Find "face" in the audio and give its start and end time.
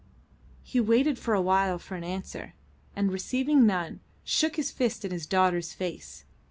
5.73-6.25